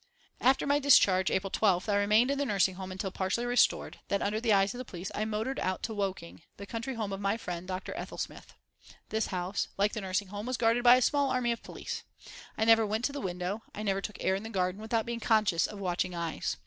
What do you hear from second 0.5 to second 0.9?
my